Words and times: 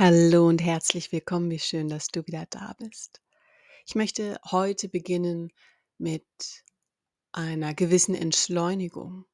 Hallo 0.00 0.46
und 0.46 0.62
herzlich 0.62 1.10
willkommen. 1.10 1.50
Wie 1.50 1.58
schön, 1.58 1.88
dass 1.88 2.06
du 2.06 2.24
wieder 2.24 2.46
da 2.50 2.76
bist. 2.78 3.20
Ich 3.84 3.96
möchte 3.96 4.38
heute 4.48 4.88
beginnen 4.88 5.52
mit 5.98 6.24
einer 7.32 7.74
gewissen 7.74 8.14
Entschleunigung. 8.14 9.24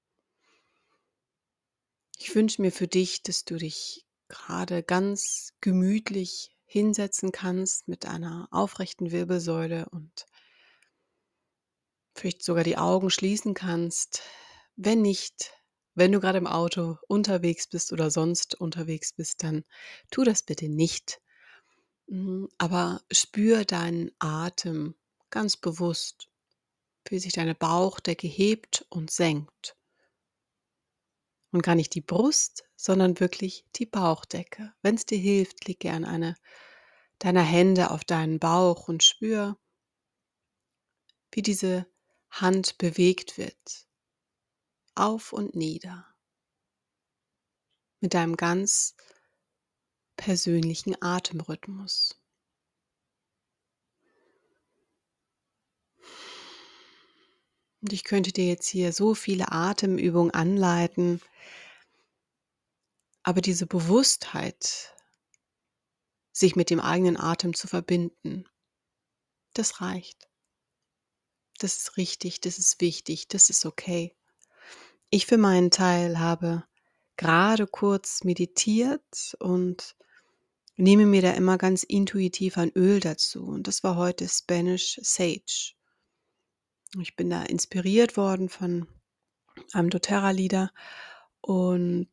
Ich 2.17 2.35
wünsche 2.35 2.63
mir 2.63 2.73
für 2.73 2.89
dich, 2.89 3.23
dass 3.23 3.45
du 3.45 3.59
dich 3.59 4.07
gerade 4.29 4.83
ganz 4.83 5.53
gemütlich 5.61 6.57
hinsetzen 6.65 7.31
kannst 7.31 7.87
mit 7.87 8.07
einer 8.07 8.49
aufrechten 8.51 9.11
Wirbelsäule 9.11 9.87
und 9.91 10.25
vielleicht 12.15 12.43
sogar 12.43 12.65
die 12.65 12.79
Augen 12.79 13.11
schließen 13.11 13.53
kannst. 13.53 14.23
Wenn 14.77 15.03
nicht, 15.03 15.53
wenn 15.95 16.13
du 16.13 16.21
gerade 16.21 16.39
im 16.39 16.47
Auto 16.47 16.99
unterwegs 17.09 17.67
bist 17.67 17.93
oder 17.93 18.11
sonst 18.11 18.55
unterwegs 18.55 19.13
bist, 19.13 19.43
dann 19.43 19.65
tu 20.11 20.25
das 20.25 20.43
bitte 20.43 20.69
nicht. 20.69 21.21
Mhm, 22.07 22.49
aber 22.59 23.01
spür 23.11 23.65
deinen 23.65 24.11
Atem 24.19 24.95
ganz 25.31 25.57
bewusst, 25.57 26.29
wie 27.09 27.19
sich 27.19 27.33
deine 27.33 27.55
Bauchdecke 27.55 28.27
hebt 28.27 28.87
und 28.89 29.11
senkt. 29.11 29.77
Und 31.53 31.63
gar 31.63 31.77
nicht 31.77 31.95
die 31.95 32.01
Brust, 32.01 32.65
sondern 32.77 33.21
wirklich 33.21 33.65
die 33.77 33.87
Bauchdecke. 33.87 34.73
Wenn 34.83 34.97
es 34.97 35.07
dir 35.07 35.19
hilft, 35.19 35.67
leg 35.69 35.81
gern 35.81 36.05
eine 36.05 36.35
deiner 37.21 37.43
Hände 37.43 37.91
auf 37.91 38.05
deinen 38.05 38.39
Bauch 38.39 38.89
und 38.89 39.03
spür, 39.03 39.57
wie 41.33 41.43
diese 41.43 41.87
Hand 42.31 42.79
bewegt 42.79 43.39
wird. 43.39 43.87
Auf 44.95 45.33
und 45.33 45.55
nieder. 45.55 46.07
Mit 48.01 48.15
deinem 48.15 48.37
ganz 48.37 48.95
persönlichen 50.17 51.01
Atemrhythmus. 51.03 52.21
Und 57.81 57.93
ich 57.93 58.05
könnte 58.05 58.33
dir 58.33 58.47
jetzt 58.47 58.69
hier 58.69 58.93
so 58.93 59.15
viele 59.15 59.53
Atemübungen 59.53 60.33
anleiten, 60.33 61.21
aber 63.23 63.41
diese 63.41 63.67
Bewusstheit, 63.67 64.95
sich 66.33 66.57
mit 66.57 66.71
dem 66.71 66.81
eigenen 66.81 67.17
Atem 67.17 67.53
zu 67.53 67.69
verbinden, 67.69 68.49
das 69.53 69.81
reicht. 69.81 70.29
Das 71.59 71.77
ist 71.77 71.97
richtig, 71.97 72.41
das 72.41 72.59
ist 72.59 72.81
wichtig, 72.81 73.29
das 73.29 73.51
ist 73.51 73.67
okay. 73.67 74.17
Ich 75.15 75.27
für 75.27 75.39
meinen 75.39 75.71
Teil 75.71 76.19
habe 76.19 76.65
gerade 77.17 77.69
kurz 77.69 78.25
meditiert 78.25 79.37
und 79.39 79.95
nehme 80.75 81.07
mir 81.07 81.23
da 81.23 81.31
immer 81.35 81.57
ganz 81.57 81.85
intuitiv 81.85 82.59
ein 82.59 82.73
Öl 82.75 82.99
dazu. 82.99 83.45
Und 83.45 83.69
das 83.69 83.85
war 83.85 83.95
heute 83.95 84.29
Spanish 84.29 84.99
Sage. 85.03 85.75
Ich 87.01 87.15
bin 87.15 87.31
da 87.31 87.45
inspiriert 87.45 88.17
worden 88.17 88.49
von 88.49 88.89
einem 89.73 89.89
doTERRA-Leader 89.89 90.73
und 91.41 92.09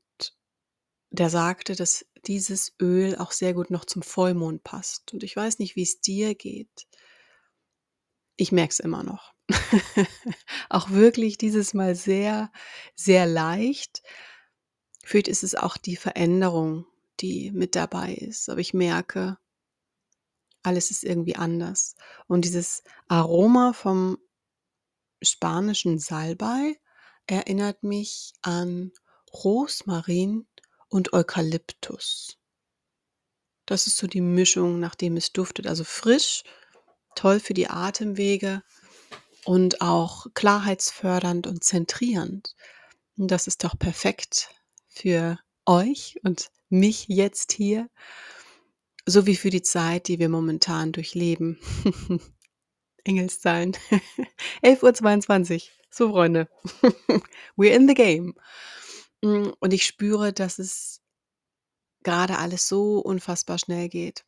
der 1.10 1.32
sagte, 1.32 1.76
dass 1.76 2.06
dieses 2.28 2.76
Öl 2.80 3.16
auch 3.16 3.32
sehr 3.32 3.56
gut 3.56 3.72
noch 3.72 3.86
zum 3.86 4.04
Vollmond 4.04 4.64
passt. 4.64 5.12
Und 5.12 5.24
ich 5.24 5.36
weiß 5.36 5.58
nicht, 5.58 5.76
wie 5.76 5.82
es 5.82 6.02
dir 6.02 6.36
geht. 6.36 6.86
Ich 8.36 8.52
merke 8.52 8.74
es 8.74 8.80
immer 8.80 9.02
noch. 9.02 9.34
auch 10.70 10.90
wirklich 10.90 11.38
dieses 11.38 11.74
Mal 11.74 11.96
sehr, 11.96 12.52
sehr 12.96 13.26
leicht. 13.26 14.04
Vielleicht 15.04 15.28
ist 15.28 15.44
es 15.44 15.56
auch 15.56 15.78
die 15.78 15.96
Veränderung, 15.96 16.86
die 17.20 17.52
mit 17.52 17.76
dabei 17.76 18.14
ist. 18.14 18.50
Aber 18.50 18.60
ich 18.60 18.74
merke, 18.74 19.38
alles 20.64 20.92
ist 20.92 21.04
irgendwie 21.04 21.36
anders. 21.36 21.96
Und 22.28 22.46
dieses 22.46 22.84
Aroma 23.08 23.74
vom 23.74 24.18
spanischen 25.22 26.00
Salbei 26.00 26.80
erinnert 27.28 27.84
mich 27.84 28.34
an 28.42 28.92
Rosmarin 29.34 30.48
und 30.90 31.14
Eukalyptus. 31.14 32.38
Das 33.66 33.88
ist 33.88 33.98
so 33.98 34.08
die 34.08 34.22
Mischung, 34.22 34.80
nachdem 34.80 35.16
es 35.16 35.32
duftet. 35.32 35.68
Also 35.68 35.84
frisch, 35.84 36.44
toll 37.16 37.40
für 37.40 37.54
die 37.54 37.70
Atemwege 37.70 38.64
und 39.46 39.82
auch 39.82 40.28
klarheitsfördernd 40.34 41.48
und 41.48 41.64
zentrierend. 41.64 42.56
Und 43.18 43.30
das 43.30 43.48
ist 43.48 43.64
doch 43.64 43.78
perfekt 43.78 44.50
für 44.88 45.40
euch 45.66 46.20
und 46.24 46.52
mich 46.70 47.08
jetzt 47.08 47.52
hier, 47.52 47.90
sowie 49.06 49.36
für 49.36 49.50
die 49.50 49.62
Zeit, 49.62 50.08
die 50.08 50.20
wir 50.20 50.30
momentan 50.30 50.92
durchleben. 50.92 51.60
Engelszahlen. 53.04 53.74
11.22 54.64 55.54
Uhr. 55.66 55.72
So, 55.90 56.10
Freunde. 56.12 56.48
We're 57.58 57.76
in 57.76 57.88
the 57.88 57.94
game. 57.94 58.36
Mm, 59.22 59.50
und 59.60 59.74
ich 59.74 59.86
spüre, 59.86 60.34
dass 60.34 60.60
es 60.60 61.02
gerade 62.04 62.38
alles 62.38 62.68
so 62.68 63.00
unfassbar 63.00 63.58
schnell 63.60 63.90
geht. 63.90 64.24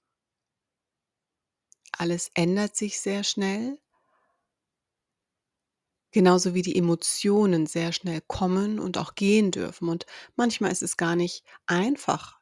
Alles 1.91 2.31
ändert 2.34 2.75
sich 2.75 3.00
sehr 3.00 3.24
schnell. 3.24 3.80
Genauso 6.13 6.53
wie 6.53 6.62
die 6.62 6.78
Emotionen 6.78 7.66
sehr 7.66 7.91
schnell 7.91 8.22
kommen 8.22 8.78
und 8.78 9.00
auch 9.00 9.16
gehen 9.16 9.50
dürfen. 9.50 9.90
Und 9.90 10.06
manchmal 10.35 10.72
ist 10.72 10.84
es 10.84 10.96
gar 10.96 11.16
nicht 11.16 11.44
einfach, 11.66 12.40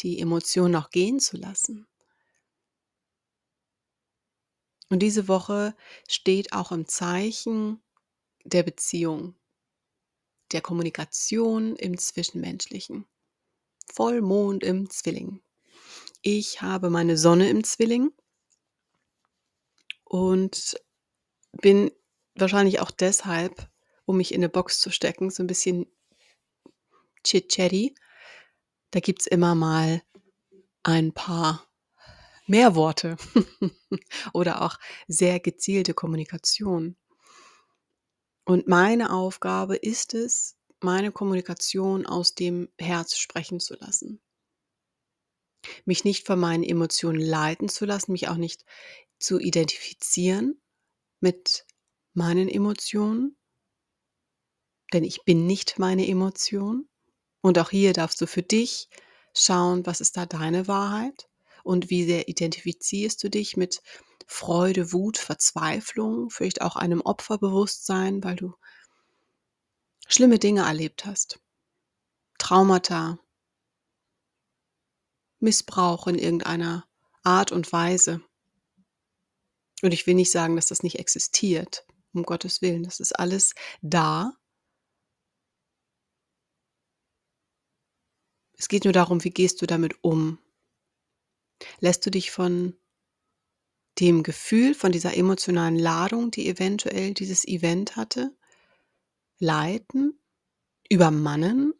die 0.00 0.18
Emotionen 0.18 0.74
auch 0.74 0.90
gehen 0.90 1.20
zu 1.20 1.36
lassen. 1.36 1.86
Und 4.88 4.98
diese 4.98 5.28
Woche 5.28 5.76
steht 6.08 6.52
auch 6.52 6.72
im 6.72 6.88
Zeichen 6.88 7.80
der 8.44 8.64
Beziehung, 8.64 9.36
der 10.50 10.60
Kommunikation 10.60 11.76
im 11.76 11.96
Zwischenmenschlichen. 11.96 13.06
Vollmond 13.94 14.64
im 14.64 14.90
Zwilling. 14.90 15.40
Ich 16.20 16.62
habe 16.62 16.90
meine 16.90 17.16
Sonne 17.16 17.48
im 17.48 17.62
Zwilling 17.62 18.10
und 20.02 20.76
bin 21.60 21.92
wahrscheinlich 22.34 22.80
auch 22.80 22.90
deshalb, 22.90 23.68
um 24.04 24.16
mich 24.16 24.32
in 24.32 24.40
eine 24.40 24.48
Box 24.48 24.80
zu 24.80 24.90
stecken, 24.90 25.30
so 25.30 25.42
ein 25.42 25.46
bisschen 25.46 25.86
chit-chatty. 27.24 27.94
Da 28.90 29.00
gibt 29.00 29.22
es 29.22 29.26
immer 29.26 29.54
mal 29.54 30.02
ein 30.82 31.12
paar 31.12 31.66
mehr 32.46 32.74
Worte 32.74 33.16
oder 34.32 34.62
auch 34.62 34.78
sehr 35.08 35.40
gezielte 35.40 35.94
Kommunikation. 35.94 36.96
Und 38.44 38.66
meine 38.66 39.12
Aufgabe 39.12 39.76
ist 39.76 40.14
es, 40.14 40.56
meine 40.80 41.12
Kommunikation 41.12 42.06
aus 42.06 42.34
dem 42.34 42.68
Herz 42.78 43.16
sprechen 43.16 43.60
zu 43.60 43.74
lassen. 43.74 44.20
Mich 45.84 46.04
nicht 46.04 46.26
von 46.26 46.40
meinen 46.40 46.64
Emotionen 46.64 47.20
leiten 47.20 47.68
zu 47.68 47.84
lassen, 47.84 48.12
mich 48.12 48.28
auch 48.28 48.36
nicht 48.36 48.64
zu 49.20 49.38
identifizieren 49.38 50.60
mit 51.20 51.64
meinen 52.14 52.48
Emotionen, 52.48 53.36
denn 54.92 55.04
ich 55.04 55.24
bin 55.24 55.46
nicht 55.46 55.78
meine 55.78 56.06
Emotion. 56.06 56.88
Und 57.40 57.58
auch 57.58 57.70
hier 57.70 57.92
darfst 57.92 58.20
du 58.20 58.26
für 58.26 58.42
dich 58.42 58.88
schauen, 59.34 59.86
was 59.86 60.00
ist 60.00 60.16
da 60.16 60.26
deine 60.26 60.68
Wahrheit 60.68 61.28
und 61.64 61.90
wie 61.90 62.04
sehr 62.04 62.28
identifizierst 62.28 63.22
du 63.22 63.30
dich 63.30 63.56
mit 63.56 63.82
Freude, 64.26 64.92
Wut, 64.92 65.18
Verzweiflung, 65.18 66.30
vielleicht 66.30 66.62
auch 66.62 66.76
einem 66.76 67.00
Opferbewusstsein, 67.00 68.22
weil 68.22 68.36
du 68.36 68.54
schlimme 70.06 70.38
Dinge 70.38 70.62
erlebt 70.62 71.04
hast. 71.04 71.40
Traumata, 72.38 73.18
Missbrauch 75.40 76.06
in 76.06 76.18
irgendeiner 76.18 76.86
Art 77.22 77.50
und 77.50 77.72
Weise. 77.72 78.20
Und 79.82 79.92
ich 79.92 80.06
will 80.06 80.14
nicht 80.14 80.30
sagen, 80.30 80.54
dass 80.54 80.66
das 80.66 80.82
nicht 80.82 80.98
existiert 80.98 81.84
um 82.14 82.22
Gottes 82.24 82.62
Willen. 82.62 82.82
Das 82.82 83.00
ist 83.00 83.18
alles 83.18 83.54
da. 83.80 84.32
Es 88.58 88.68
geht 88.68 88.84
nur 88.84 88.92
darum, 88.92 89.24
wie 89.24 89.30
gehst 89.30 89.60
du 89.60 89.66
damit 89.66 90.04
um? 90.04 90.38
Lässt 91.80 92.04
du 92.06 92.10
dich 92.10 92.30
von 92.30 92.76
dem 93.98 94.22
Gefühl, 94.22 94.74
von 94.74 94.92
dieser 94.92 95.16
emotionalen 95.16 95.78
Ladung, 95.78 96.30
die 96.30 96.48
eventuell 96.48 97.12
dieses 97.14 97.46
Event 97.46 97.96
hatte, 97.96 98.34
leiten, 99.38 100.18
übermannen? 100.88 101.74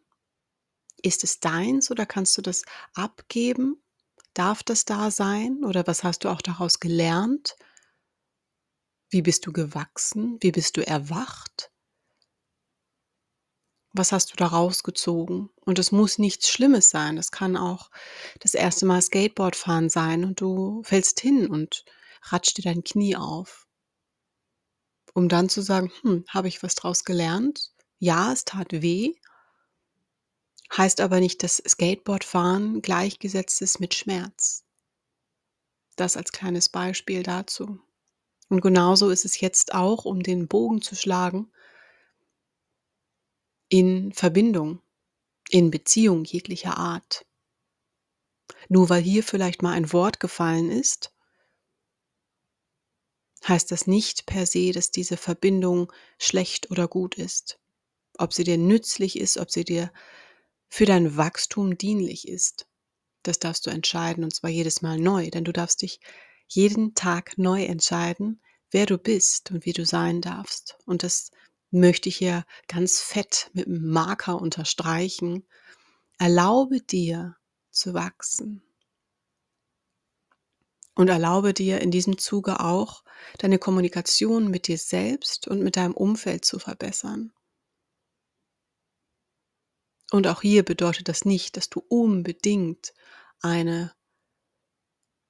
Ist 1.02 1.24
es 1.24 1.40
deins 1.40 1.90
oder 1.90 2.06
kannst 2.06 2.36
du 2.36 2.42
das 2.42 2.64
abgeben? 2.94 3.82
Darf 4.34 4.62
das 4.62 4.84
da 4.84 5.10
sein 5.10 5.64
oder 5.64 5.86
was 5.86 6.04
hast 6.04 6.24
du 6.24 6.30
auch 6.30 6.42
daraus 6.42 6.80
gelernt? 6.80 7.56
Wie 9.12 9.20
bist 9.20 9.46
du 9.46 9.52
gewachsen? 9.52 10.38
Wie 10.40 10.52
bist 10.52 10.78
du 10.78 10.86
erwacht? 10.86 11.70
Was 13.92 14.10
hast 14.10 14.32
du 14.32 14.36
da 14.36 14.46
rausgezogen? 14.46 15.50
Und 15.66 15.78
es 15.78 15.92
muss 15.92 16.16
nichts 16.16 16.48
Schlimmes 16.48 16.88
sein. 16.88 17.16
Das 17.16 17.30
kann 17.30 17.58
auch 17.58 17.90
das 18.40 18.54
erste 18.54 18.86
Mal 18.86 19.02
Skateboard 19.02 19.54
fahren 19.54 19.90
sein 19.90 20.24
und 20.24 20.40
du 20.40 20.82
fällst 20.84 21.20
hin 21.20 21.46
und 21.46 21.84
ratscht 22.22 22.56
dir 22.56 22.62
dein 22.62 22.84
Knie 22.84 23.14
auf. 23.14 23.68
Um 25.12 25.28
dann 25.28 25.50
zu 25.50 25.60
sagen, 25.60 25.92
hm, 26.00 26.24
habe 26.30 26.48
ich 26.48 26.62
was 26.62 26.74
draus 26.74 27.04
gelernt? 27.04 27.70
Ja, 27.98 28.32
es 28.32 28.46
tat 28.46 28.72
weh. 28.72 29.12
Heißt 30.74 31.02
aber 31.02 31.20
nicht, 31.20 31.42
dass 31.42 31.62
Skateboardfahren 31.68 32.80
gleichgesetzt 32.80 33.60
ist 33.60 33.78
mit 33.78 33.92
Schmerz. 33.92 34.64
Das 35.96 36.16
als 36.16 36.32
kleines 36.32 36.70
Beispiel 36.70 37.22
dazu. 37.22 37.78
Und 38.52 38.60
genauso 38.60 39.08
ist 39.08 39.24
es 39.24 39.40
jetzt 39.40 39.72
auch, 39.72 40.04
um 40.04 40.22
den 40.22 40.46
Bogen 40.46 40.82
zu 40.82 40.94
schlagen, 40.94 41.50
in 43.70 44.12
Verbindung, 44.12 44.82
in 45.48 45.70
Beziehung 45.70 46.24
jeglicher 46.24 46.76
Art. 46.76 47.24
Nur 48.68 48.90
weil 48.90 49.00
hier 49.00 49.22
vielleicht 49.22 49.62
mal 49.62 49.72
ein 49.72 49.90
Wort 49.94 50.20
gefallen 50.20 50.70
ist, 50.70 51.14
heißt 53.48 53.70
das 53.70 53.86
nicht 53.86 54.26
per 54.26 54.44
se, 54.44 54.72
dass 54.72 54.90
diese 54.90 55.16
Verbindung 55.16 55.90
schlecht 56.18 56.70
oder 56.70 56.88
gut 56.88 57.14
ist. 57.16 57.58
Ob 58.18 58.34
sie 58.34 58.44
dir 58.44 58.58
nützlich 58.58 59.18
ist, 59.18 59.38
ob 59.38 59.50
sie 59.50 59.64
dir 59.64 59.90
für 60.68 60.84
dein 60.84 61.16
Wachstum 61.16 61.78
dienlich 61.78 62.28
ist, 62.28 62.66
das 63.22 63.38
darfst 63.38 63.64
du 63.64 63.70
entscheiden 63.70 64.24
und 64.24 64.34
zwar 64.34 64.50
jedes 64.50 64.82
Mal 64.82 64.98
neu, 64.98 65.30
denn 65.30 65.44
du 65.44 65.54
darfst 65.54 65.80
dich 65.80 66.00
jeden 66.54 66.94
Tag 66.94 67.38
neu 67.38 67.64
entscheiden, 67.64 68.40
wer 68.70 68.86
du 68.86 68.98
bist 68.98 69.50
und 69.50 69.64
wie 69.64 69.72
du 69.72 69.84
sein 69.84 70.20
darfst. 70.20 70.78
Und 70.86 71.02
das 71.02 71.30
möchte 71.70 72.08
ich 72.08 72.16
hier 72.16 72.44
ganz 72.68 73.00
fett 73.00 73.50
mit 73.52 73.66
einem 73.66 73.88
Marker 73.88 74.40
unterstreichen. 74.40 75.46
Erlaube 76.18 76.80
dir 76.80 77.36
zu 77.70 77.94
wachsen. 77.94 78.62
Und 80.94 81.08
erlaube 81.08 81.54
dir 81.54 81.80
in 81.80 81.90
diesem 81.90 82.18
Zuge 82.18 82.60
auch, 82.60 83.02
deine 83.38 83.58
Kommunikation 83.58 84.50
mit 84.50 84.66
dir 84.66 84.76
selbst 84.76 85.48
und 85.48 85.62
mit 85.62 85.76
deinem 85.76 85.94
Umfeld 85.94 86.44
zu 86.44 86.58
verbessern. 86.58 87.32
Und 90.10 90.26
auch 90.26 90.42
hier 90.42 90.62
bedeutet 90.62 91.08
das 91.08 91.24
nicht, 91.24 91.56
dass 91.56 91.70
du 91.70 91.82
unbedingt 91.88 92.92
eine 93.40 93.94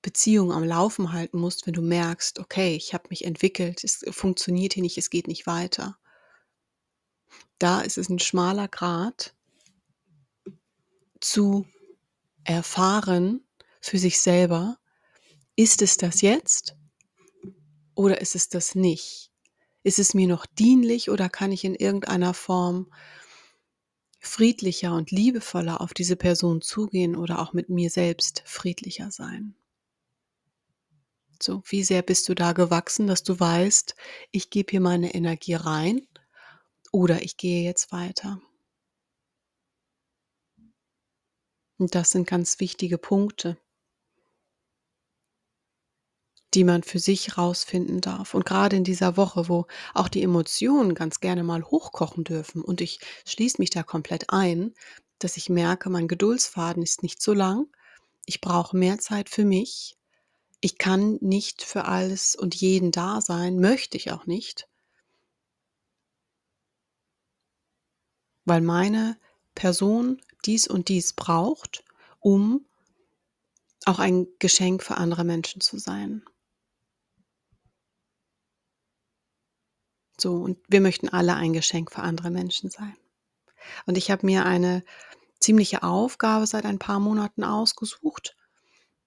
Beziehung 0.02 0.52
am 0.52 0.64
Laufen 0.64 1.12
halten 1.12 1.38
musst, 1.38 1.66
wenn 1.66 1.74
du 1.74 1.82
merkst, 1.82 2.40
okay, 2.40 2.74
ich 2.74 2.92
habe 2.92 3.04
mich 3.10 3.24
entwickelt, 3.24 3.84
es 3.84 4.04
funktioniert 4.10 4.74
hier 4.74 4.82
nicht, 4.82 4.98
es 4.98 5.10
geht 5.10 5.28
nicht 5.28 5.46
weiter 5.46 5.96
da 7.62 7.80
ist 7.80 7.96
es 7.96 8.08
ein 8.08 8.18
schmaler 8.18 8.66
Grat 8.66 9.34
zu 11.20 11.64
erfahren 12.42 13.46
für 13.80 13.98
sich 13.98 14.20
selber, 14.20 14.78
ist 15.54 15.80
es 15.80 15.96
das 15.96 16.22
jetzt 16.22 16.76
oder 17.94 18.20
ist 18.20 18.34
es 18.34 18.48
das 18.48 18.74
nicht? 18.74 19.30
Ist 19.84 20.00
es 20.00 20.12
mir 20.12 20.26
noch 20.26 20.44
dienlich 20.44 21.08
oder 21.08 21.28
kann 21.28 21.52
ich 21.52 21.64
in 21.64 21.76
irgendeiner 21.76 22.34
Form 22.34 22.92
friedlicher 24.18 24.94
und 24.94 25.12
liebevoller 25.12 25.80
auf 25.80 25.94
diese 25.94 26.16
Person 26.16 26.62
zugehen 26.62 27.14
oder 27.14 27.38
auch 27.38 27.52
mit 27.52 27.68
mir 27.68 27.90
selbst 27.90 28.42
friedlicher 28.44 29.12
sein? 29.12 29.54
So, 31.42 31.60
wie 31.66 31.82
sehr 31.82 32.02
bist 32.02 32.28
du 32.28 32.34
da 32.34 32.52
gewachsen, 32.52 33.08
dass 33.08 33.24
du 33.24 33.40
weißt, 33.40 33.96
ich 34.30 34.48
gebe 34.50 34.70
hier 34.70 34.80
meine 34.80 35.12
Energie 35.12 35.54
rein 35.54 36.06
oder 36.92 37.22
ich 37.22 37.36
gehe 37.36 37.64
jetzt 37.64 37.90
weiter. 37.90 38.40
Und 41.78 41.96
das 41.96 42.12
sind 42.12 42.28
ganz 42.28 42.60
wichtige 42.60 42.96
Punkte, 42.96 43.58
die 46.54 46.62
man 46.62 46.84
für 46.84 47.00
sich 47.00 47.36
rausfinden 47.36 48.00
darf. 48.00 48.34
Und 48.34 48.44
gerade 48.46 48.76
in 48.76 48.84
dieser 48.84 49.16
Woche, 49.16 49.48
wo 49.48 49.66
auch 49.94 50.08
die 50.08 50.22
Emotionen 50.22 50.94
ganz 50.94 51.18
gerne 51.18 51.42
mal 51.42 51.64
hochkochen 51.64 52.22
dürfen 52.22 52.62
und 52.62 52.80
ich 52.80 53.00
schließe 53.26 53.60
mich 53.60 53.70
da 53.70 53.82
komplett 53.82 54.30
ein, 54.30 54.74
dass 55.18 55.36
ich 55.36 55.48
merke, 55.48 55.90
mein 55.90 56.06
Geduldsfaden 56.06 56.84
ist 56.84 57.02
nicht 57.02 57.20
so 57.20 57.32
lang. 57.34 57.66
Ich 58.26 58.40
brauche 58.40 58.76
mehr 58.76 58.98
Zeit 58.98 59.28
für 59.28 59.44
mich. 59.44 59.96
Ich 60.62 60.78
kann 60.78 61.18
nicht 61.20 61.62
für 61.62 61.84
alles 61.84 62.34
und 62.34 62.54
jeden 62.54 62.90
da 62.90 63.20
sein, 63.20 63.60
möchte 63.60 63.98
ich 63.98 64.12
auch 64.12 64.24
nicht. 64.24 64.66
weil 68.44 68.60
meine 68.60 69.18
Person 69.54 70.20
dies 70.44 70.66
und 70.66 70.88
dies 70.88 71.12
braucht, 71.12 71.84
um 72.20 72.66
auch 73.84 73.98
ein 73.98 74.26
Geschenk 74.38 74.82
für 74.82 74.96
andere 74.96 75.24
Menschen 75.24 75.60
zu 75.60 75.78
sein. 75.78 76.24
So, 80.18 80.36
und 80.36 80.58
wir 80.68 80.80
möchten 80.80 81.08
alle 81.08 81.34
ein 81.34 81.52
Geschenk 81.52 81.90
für 81.90 82.02
andere 82.02 82.30
Menschen 82.30 82.70
sein. 82.70 82.96
Und 83.86 83.98
ich 83.98 84.10
habe 84.10 84.26
mir 84.26 84.44
eine 84.46 84.84
ziemliche 85.40 85.82
Aufgabe 85.82 86.46
seit 86.46 86.64
ein 86.64 86.78
paar 86.78 87.00
Monaten 87.00 87.42
ausgesucht, 87.42 88.36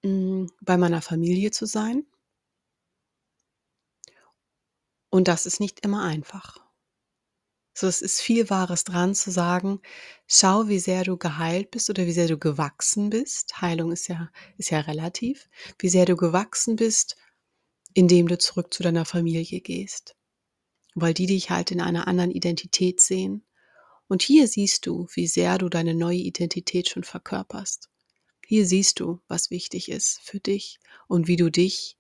mm, 0.06 0.48
bei 0.62 0.78
meiner 0.78 1.02
Familie 1.02 1.52
zu 1.52 1.66
sein. 1.66 2.06
Und 5.10 5.28
das 5.28 5.46
ist 5.46 5.60
nicht 5.60 5.80
immer 5.82 6.04
einfach. 6.04 6.66
So, 7.78 7.88
es 7.88 8.02
ist 8.02 8.22
viel 8.22 8.50
Wahres 8.50 8.86
dran 8.86 9.16
zu 9.16 9.32
sagen, 9.32 9.82
schau, 10.28 10.70
wie 10.70 10.80
sehr 10.80 11.04
du 11.04 11.18
geheilt 11.18 11.72
bist 11.72 11.90
oder 11.90 12.06
wie 12.06 12.14
sehr 12.14 12.28
du 12.28 12.38
gewachsen 12.38 13.10
bist. 13.10 13.62
Heilung 13.62 13.92
ist 13.92 14.08
ja, 14.08 14.30
ist 14.58 14.72
ja 14.72 14.80
relativ. 14.80 15.50
Wie 15.80 15.90
sehr 15.90 16.06
du 16.06 16.16
gewachsen 16.16 16.78
bist, 16.78 17.18
indem 17.94 18.30
du 18.30 18.38
zurück 18.38 18.74
zu 18.74 18.82
deiner 18.84 19.04
Familie 19.04 19.60
gehst. 19.60 20.16
Weil 20.96 21.14
die 21.14 21.26
dich 21.26 21.50
halt 21.50 21.72
in 21.72 21.82
einer 21.82 22.08
anderen 22.08 22.32
Identität 22.32 23.02
sehen. 23.02 23.46
Und 24.08 24.22
hier 24.22 24.48
siehst 24.48 24.86
du, 24.86 25.08
wie 25.14 25.28
sehr 25.28 25.58
du 25.58 25.68
deine 25.68 25.96
neue 25.96 26.18
Identität 26.18 26.90
schon 26.90 27.04
verkörperst. 27.04 27.90
Hier 28.48 28.68
siehst 28.68 29.00
du, 29.00 29.20
was 29.28 29.50
wichtig 29.50 29.90
ist 29.90 30.22
für 30.22 30.40
dich 30.40 30.80
und 31.08 31.28
wie 31.28 31.36
du 31.36 31.50
dich 31.50 31.98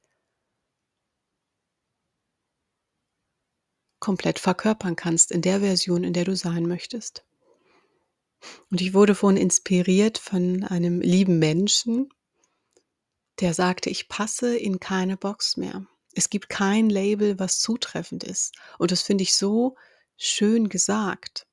komplett 4.00 4.38
verkörpern 4.38 4.96
kannst 4.96 5.32
in 5.32 5.42
der 5.42 5.62
Version, 5.62 6.04
in 6.04 6.14
der 6.14 6.24
du 6.24 6.36
sein 6.36 6.68
möchtest. 6.68 7.26
Und 8.70 8.80
ich 8.80 8.94
wurde 8.94 9.16
vorhin 9.16 9.42
inspiriert 9.42 10.20
von 10.20 10.64
einem 10.64 11.02
lieben 11.02 11.40
Menschen, 11.40 12.10
der 13.40 13.56
sagte, 13.56 13.90
ich 13.90 14.08
passe 14.08 14.56
in 14.56 14.80
keine 14.80 15.18
Box 15.18 15.58
mehr. 15.58 15.88
Es 16.14 16.30
gibt 16.30 16.48
kein 16.48 16.92
Label, 16.92 17.40
was 17.40 17.60
zutreffend 17.60 18.24
ist. 18.24 18.54
Und 18.78 18.92
das 18.92 19.02
finde 19.02 19.24
ich 19.24 19.36
so 19.36 19.75
schön 20.16 20.70
gesagt, 20.70 21.48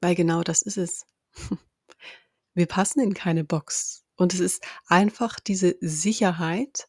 weil 0.00 0.14
genau 0.14 0.42
das 0.42 0.62
ist 0.62 0.78
es. 0.78 1.06
Wir 2.54 2.66
passen 2.66 3.00
in 3.00 3.14
keine 3.14 3.44
Box. 3.44 4.04
Und 4.16 4.34
es 4.34 4.40
ist 4.40 4.64
einfach 4.86 5.40
diese 5.40 5.76
Sicherheit, 5.80 6.88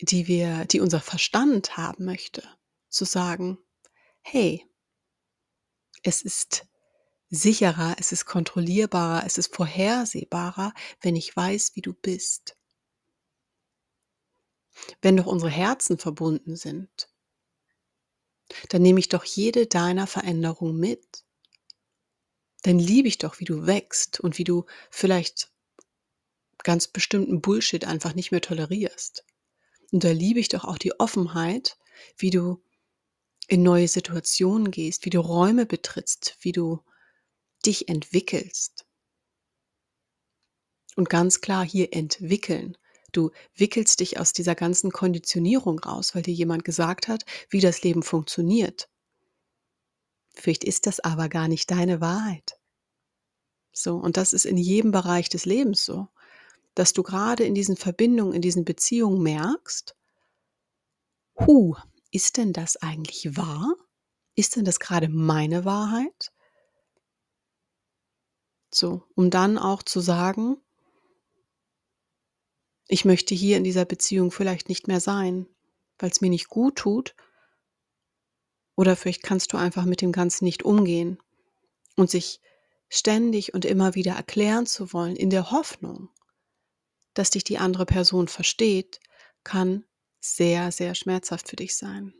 die 0.00 0.28
wir, 0.28 0.64
die 0.66 0.80
unser 0.80 1.00
Verstand 1.00 1.76
haben 1.76 2.04
möchte 2.04 2.42
zu 2.88 3.04
sagen, 3.04 3.58
hey, 4.20 4.64
es 6.02 6.22
ist 6.22 6.66
sicherer, 7.30 7.96
es 7.98 8.12
ist 8.12 8.24
kontrollierbarer, 8.24 9.24
es 9.26 9.38
ist 9.38 9.54
vorhersehbarer, 9.54 10.72
wenn 11.00 11.16
ich 11.16 11.34
weiß, 11.34 11.72
wie 11.74 11.82
du 11.82 11.92
bist. 11.92 12.56
Wenn 15.02 15.16
doch 15.16 15.26
unsere 15.26 15.50
Herzen 15.50 15.98
verbunden 15.98 16.56
sind, 16.56 17.10
dann 18.70 18.82
nehme 18.82 19.00
ich 19.00 19.08
doch 19.08 19.24
jede 19.24 19.66
deiner 19.66 20.06
Veränderung 20.06 20.76
mit. 20.78 21.24
Dann 22.68 22.78
liebe 22.78 23.08
ich 23.08 23.16
doch, 23.16 23.40
wie 23.40 23.46
du 23.46 23.66
wächst 23.66 24.20
und 24.20 24.36
wie 24.36 24.44
du 24.44 24.66
vielleicht 24.90 25.50
ganz 26.64 26.86
bestimmten 26.86 27.40
Bullshit 27.40 27.86
einfach 27.86 28.14
nicht 28.14 28.30
mehr 28.30 28.42
tolerierst. 28.42 29.24
Und 29.90 30.04
da 30.04 30.10
liebe 30.10 30.38
ich 30.38 30.50
doch 30.50 30.64
auch 30.64 30.76
die 30.76 31.00
Offenheit, 31.00 31.78
wie 32.18 32.28
du 32.28 32.62
in 33.46 33.62
neue 33.62 33.88
Situationen 33.88 34.70
gehst, 34.70 35.06
wie 35.06 35.10
du 35.10 35.20
Räume 35.20 35.64
betrittst, 35.64 36.36
wie 36.40 36.52
du 36.52 36.80
dich 37.64 37.88
entwickelst. 37.88 38.84
Und 40.94 41.08
ganz 41.08 41.40
klar 41.40 41.64
hier 41.64 41.94
entwickeln. 41.94 42.76
Du 43.12 43.30
wickelst 43.54 44.00
dich 44.00 44.20
aus 44.20 44.34
dieser 44.34 44.54
ganzen 44.54 44.92
Konditionierung 44.92 45.78
raus, 45.78 46.14
weil 46.14 46.20
dir 46.20 46.34
jemand 46.34 46.66
gesagt 46.66 47.08
hat, 47.08 47.24
wie 47.48 47.60
das 47.60 47.82
Leben 47.82 48.02
funktioniert. 48.02 48.90
Vielleicht 50.34 50.64
ist 50.64 50.86
das 50.86 51.00
aber 51.00 51.30
gar 51.30 51.48
nicht 51.48 51.70
deine 51.70 52.02
Wahrheit. 52.02 52.57
So, 53.82 53.96
und 53.96 54.16
das 54.16 54.32
ist 54.32 54.44
in 54.44 54.56
jedem 54.56 54.90
Bereich 54.90 55.28
des 55.28 55.44
Lebens 55.44 55.84
so, 55.84 56.08
dass 56.74 56.92
du 56.92 57.02
gerade 57.02 57.44
in 57.44 57.54
diesen 57.54 57.76
Verbindungen, 57.76 58.34
in 58.34 58.42
diesen 58.42 58.64
Beziehungen 58.64 59.22
merkst, 59.22 59.96
hu, 61.40 61.76
ist 62.10 62.36
denn 62.36 62.52
das 62.52 62.76
eigentlich 62.76 63.36
wahr? 63.36 63.74
ist 64.38 64.54
denn 64.54 64.64
das 64.64 64.78
gerade 64.78 65.08
meine 65.08 65.64
Wahrheit? 65.64 66.32
So, 68.72 69.02
um 69.16 69.30
dann 69.30 69.58
auch 69.58 69.82
zu 69.82 69.98
sagen, 69.98 70.62
ich 72.86 73.04
möchte 73.04 73.34
hier 73.34 73.56
in 73.56 73.64
dieser 73.64 73.84
Beziehung 73.84 74.30
vielleicht 74.30 74.68
nicht 74.68 74.86
mehr 74.86 75.00
sein, 75.00 75.48
weil 75.98 76.10
es 76.10 76.20
mir 76.20 76.30
nicht 76.30 76.48
gut 76.48 76.76
tut. 76.76 77.16
Oder 78.76 78.94
vielleicht 78.94 79.24
kannst 79.24 79.52
du 79.52 79.56
einfach 79.56 79.84
mit 79.84 80.02
dem 80.02 80.12
Ganzen 80.12 80.44
nicht 80.44 80.62
umgehen 80.62 81.18
und 81.96 82.08
sich 82.08 82.40
ständig 82.88 83.54
und 83.54 83.64
immer 83.64 83.94
wieder 83.94 84.12
erklären 84.12 84.66
zu 84.66 84.92
wollen, 84.92 85.16
in 85.16 85.30
der 85.30 85.50
Hoffnung, 85.50 86.08
dass 87.14 87.30
dich 87.30 87.44
die 87.44 87.58
andere 87.58 87.86
Person 87.86 88.28
versteht, 88.28 89.00
kann 89.44 89.84
sehr, 90.20 90.72
sehr 90.72 90.94
schmerzhaft 90.94 91.48
für 91.48 91.56
dich 91.56 91.76
sein. 91.76 92.14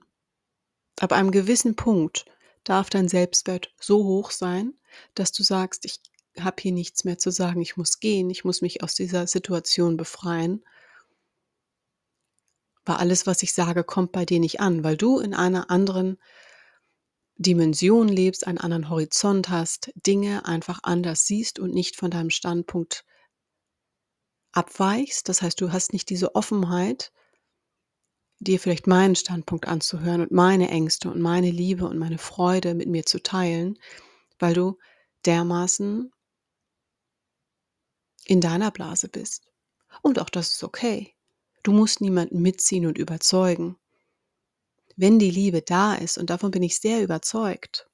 Ab 1.01 1.13
einem 1.13 1.31
gewissen 1.31 1.77
Punkt 1.77 2.27
darf 2.65 2.91
dein 2.91 3.09
Selbstwert 3.09 3.73
so 3.81 4.05
hoch 4.05 4.31
sein, 4.31 4.75
dass 5.15 5.33
du 5.33 5.43
sagst, 5.43 5.85
ich 5.85 6.01
habe 6.39 6.57
hier 6.61 6.73
nichts 6.73 7.05
mehr 7.05 7.19
zu 7.19 7.31
sagen, 7.31 7.61
ich 7.61 7.77
muss 7.77 8.01
gehen, 8.01 8.31
ich 8.31 8.45
muss 8.45 8.61
mich 8.61 8.83
aus 8.83 8.95
dieser 8.95 9.27
Situation 9.27 9.97
befreien. 9.97 10.65
Weil 12.85 12.97
alles, 12.97 13.27
was 13.27 13.43
ich 13.43 13.53
sage, 13.53 13.85
kommt 13.85 14.13
bei 14.13 14.25
dir 14.25 14.41
nicht 14.41 14.61
an, 14.61 14.85
weil 14.85 14.97
du 14.97 15.19
in 15.19 15.35
einer 15.35 15.71
anderen 15.71 16.19
Dimension 17.39 18.09
lebst, 18.09 18.47
einen 18.47 18.59
anderen 18.59 18.91
Horizont 18.91 19.49
hast, 19.49 19.93
Dinge 19.95 20.45
einfach 20.45 20.81
anders 20.83 21.25
siehst 21.25 21.59
und 21.59 21.73
nicht 21.73 21.97
von 21.97 22.11
deinem 22.11 22.31
Standpunkt 22.31 23.05
abweichst. 24.53 25.29
Das 25.29 25.41
heißt, 25.41 25.61
du 25.61 25.73
hast 25.73 25.93
nicht 25.93 26.11
diese 26.11 26.35
Offenheit, 26.35 27.13
dir 28.41 28.59
vielleicht 28.59 28.87
meinen 28.87 29.17
Standpunkt 29.17 29.69
anzuhören 29.69 30.21
und 30.23 30.33
meine 30.33 30.69
Ängste 30.69 31.11
und 31.11 31.21
meine 31.21 31.51
Liebe 31.51 31.87
und 31.87 31.99
meine 31.99 32.19
Freude 32.19 32.75
mit 32.75 32.89
mir 32.89 33.07
zu 33.07 33.23
teilen, 33.23 33.79
weil 34.39 34.55
du 34.55 34.79
dermaßen 35.25 36.13
in 38.25 38.41
deiner 38.41 38.71
Blase 38.71 39.09
bist. 39.09 39.49
Und 40.03 40.19
auch 40.19 40.31
das 40.31 40.53
ist 40.53 40.65
okay. 40.65 41.15
Du 41.63 41.73
musst 41.73 42.01
niemanden 42.01 42.41
mitziehen 42.41 42.87
und 42.87 42.99
überzeugen. 42.99 43.77
Wenn 45.01 45.21
die 45.21 45.31
Liebe 45.31 45.63
da 45.63 45.95
ist, 45.95 46.19
und 46.19 46.29
davon 46.29 46.51
bin 46.51 46.65
ich 46.65 46.81
sehr 46.81 47.05
überzeugt, 47.05 47.89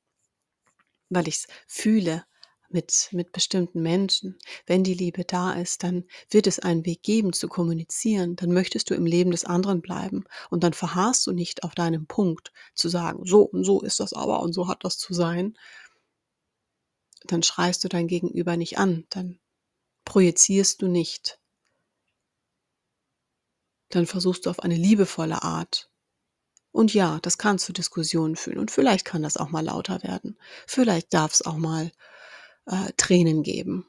weil 1.11 1.29
ich 1.29 1.35
es 1.35 1.47
fühle 1.67 2.25
mit, 2.71 3.11
mit 3.13 3.31
bestimmten 3.31 3.83
Menschen, 3.83 4.39
wenn 4.65 4.85
die 4.85 4.95
Liebe 4.95 5.27
da 5.27 5.53
ist, 5.53 5.83
dann 5.83 6.05
wird 6.31 6.47
es 6.47 6.61
einen 6.61 6.87
Weg 6.87 7.03
geben 7.03 7.35
zu 7.35 7.47
kommunizieren, 7.47 8.37
dann 8.37 8.53
möchtest 8.53 8.89
du 8.89 8.95
im 8.95 9.05
Leben 9.05 9.33
des 9.33 9.45
anderen 9.45 9.83
bleiben 9.83 10.25
und 10.49 10.65
dann 10.65 10.73
verharrst 10.73 11.27
du 11.27 11.33
nicht 11.33 11.63
auf 11.63 11.75
deinem 11.75 12.07
Punkt 12.07 12.53
zu 12.75 12.89
sagen, 12.89 13.27
so 13.27 13.43
und 13.43 13.65
so 13.65 13.83
ist 13.83 14.01
das 14.01 14.15
aber 14.15 14.41
und 14.41 14.55
so 14.55 14.67
hat 14.67 14.83
das 14.83 14.97
zu 14.97 15.13
sein, 15.13 15.59
dann 17.27 17.43
schreist 17.43 17.85
du 17.85 17.89
dein 17.89 18.09
Gegenüber 18.09 18.57
nicht 18.57 18.79
an, 18.79 19.05
dann 19.11 19.39
projizierst 20.07 20.81
du 20.81 20.87
nicht. 20.87 21.39
Dann 23.91 24.07
versuchst 24.07 24.47
du 24.47 24.51
auf 24.51 24.61
eine 24.61 24.77
liebevolle 24.77 25.43
Art. 25.43 25.91
Und 26.75 26.93
ja, 26.93 27.21
das 27.23 27.39
kann 27.39 27.61
zu 27.61 27.73
Diskussionen 27.73 28.35
führen. 28.35 28.59
Und 28.59 28.73
vielleicht 28.73 29.05
kann 29.05 29.23
das 29.23 29.37
auch 29.37 29.49
mal 29.51 29.65
lauter 29.65 30.03
werden. 30.03 30.37
Vielleicht 30.67 31.15
darf 31.15 31.33
es 31.33 31.47
auch 31.47 31.57
mal 31.57 31.93
äh, 32.67 32.93
Tränen 32.97 33.45
geben. 33.45 33.87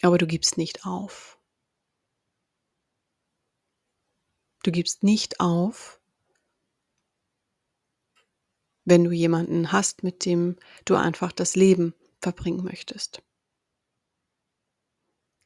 Aber 0.00 0.16
du 0.16 0.26
gibst 0.26 0.56
nicht 0.56 0.86
auf. 0.86 1.38
Du 4.62 4.72
gibst 4.72 5.02
nicht 5.02 5.38
auf, 5.38 6.00
wenn 8.86 9.04
du 9.04 9.10
jemanden 9.10 9.70
hast, 9.70 10.02
mit 10.02 10.24
dem 10.24 10.56
du 10.86 10.94
einfach 10.94 11.30
das 11.30 11.56
Leben 11.56 11.92
verbringen 12.22 12.64
möchtest. 12.64 13.20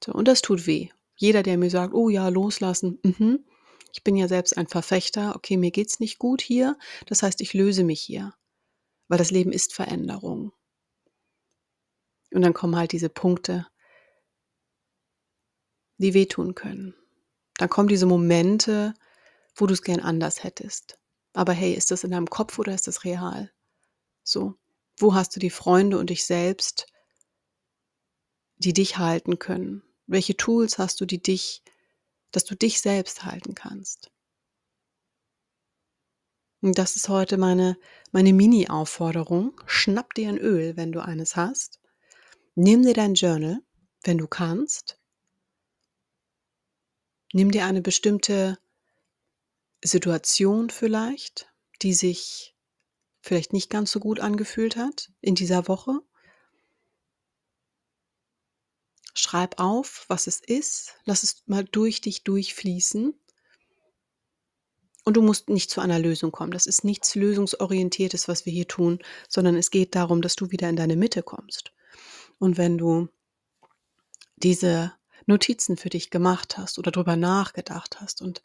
So, 0.05 0.12
und 0.12 0.29
das 0.29 0.43
tut 0.43 0.69
weh. 0.69 0.91
Jeder, 1.17 1.43
der 1.43 1.59
mir 1.59 1.71
sagt, 1.71 1.93
oh 1.93 2.09
ja, 2.09 2.29
loslassen, 2.29 3.00
mhm. 3.03 3.45
Ich 3.92 4.04
bin 4.04 4.16
ja 4.16 4.28
selbst 4.28 4.56
ein 4.56 4.66
Verfechter, 4.66 5.35
okay, 5.37 5.56
mir 5.56 5.70
geht's 5.70 6.00
nicht 6.00 6.18
gut 6.18 6.40
hier, 6.40 6.78
das 7.06 7.23
heißt, 7.23 7.40
ich 7.40 7.54
löse 7.54 7.85
mich 7.85 8.00
hier, 8.00 8.35
weil 9.09 9.18
das 9.18 9.30
Leben 9.30 9.52
ist 9.52 9.75
Veränderung. 9.75 10.52
Und 12.32 12.42
dann 12.42 12.54
kommen 12.54 12.76
halt 12.76 12.92
diese 12.92 13.09
Punkte, 13.09 13.66
die 15.99 16.14
wehtun 16.14 16.54
können. 16.54 16.94
Dann 17.59 17.68
kommen 17.68 17.88
diese 17.88 18.06
Momente, 18.06 18.94
wo 19.54 19.66
du 19.66 19.75
es 19.75 19.82
gern 19.82 20.00
anders 20.00 20.42
hättest. 20.42 20.99
Aber 21.32 21.52
hey, 21.52 21.75
ist 21.75 21.90
das 21.90 22.04
in 22.04 22.11
deinem 22.11 22.30
Kopf 22.30 22.59
oder 22.59 22.75
ist 22.75 22.87
das 22.87 23.04
real? 23.04 23.52
So, 24.23 24.54
wo 24.99 25.14
hast 25.14 25.35
du 25.37 25.40
die 25.40 25.50
Freunde 25.50 25.99
und 25.99 26.11
dich 26.11 26.25
selbst, 26.25 26.87
die 28.56 28.73
dich 28.73 28.99
halten 28.99 29.38
können? 29.38 29.82
Welche 30.06 30.37
Tools 30.37 30.78
hast 30.78 31.00
du, 31.00 31.06
die 31.06 31.23
dich, 31.23 31.62
dass 32.32 32.44
du 32.44 32.54
dich 32.54 32.80
selbst 32.80 33.25
halten 33.25 33.54
kannst? 33.54 34.10
Und 36.62 36.78
das 36.78 36.96
ist 36.96 37.08
heute 37.08 37.38
meine, 37.38 37.78
meine 38.12 38.32
Mini-Aufforderung. 38.32 39.58
Schnapp 39.66 40.14
dir 40.14 40.28
ein 40.28 40.38
Öl, 40.38 40.76
wenn 40.76 40.92
du 40.92 41.02
eines 41.02 41.37
hast. 41.37 41.80
Nimm 42.54 42.82
dir 42.82 42.94
dein 42.94 43.14
Journal, 43.14 43.60
wenn 44.02 44.18
du 44.18 44.26
kannst. 44.26 44.99
Nimm 47.32 47.50
dir 47.50 47.64
eine 47.64 47.80
bestimmte 47.80 48.58
Situation 49.82 50.68
vielleicht, 50.68 51.49
die 51.80 51.94
sich 51.94 52.54
vielleicht 53.22 53.52
nicht 53.52 53.70
ganz 53.70 53.90
so 53.90 54.00
gut 54.00 54.20
angefühlt 54.20 54.76
hat 54.76 55.12
in 55.20 55.34
dieser 55.34 55.68
Woche 55.68 56.00
Schreib 59.21 59.61
auf, 59.61 60.05
was 60.09 60.27
es 60.27 60.41
ist, 60.41 60.95
lass 61.05 61.23
es 61.23 61.43
mal 61.47 61.65
durch 61.65 62.00
dich 62.00 62.25
durchfließen. 62.25 63.15
Und 65.05 65.17
du 65.17 65.23
musst 65.23 65.49
nicht 65.49 65.71
zu 65.71 65.81
einer 65.81 65.99
Lösung 65.99 66.33
kommen. 66.33 66.53
Das 66.53 66.67
ist 66.67 66.85
nichts 66.85 67.15
Lösungsorientiertes, 67.15 68.29
was 68.29 68.47
wir 68.47 68.53
hier 68.53 68.69
tun, 68.69 68.99
sondern 69.29 69.57
es 69.57 69.71
geht 69.71 69.95
darum, 69.95 70.23
dass 70.23 70.37
du 70.37 70.50
wieder 70.50 70.69
in 70.69 70.77
deine 70.77 70.97
Mitte 70.97 71.23
kommst. 71.23 71.73
Und 72.39 72.59
wenn 72.59 72.79
du 72.79 73.09
diese 74.37 74.93
Notizen 75.27 75.77
für 75.77 75.91
dich 75.91 76.11
gemacht 76.11 76.57
hast 76.57 76.79
oder 76.79 76.91
darüber 76.91 77.17
nachgedacht 77.17 78.00
hast 78.00 78.23
und 78.23 78.43